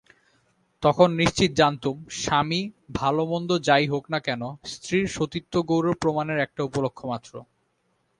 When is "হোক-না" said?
3.87-4.19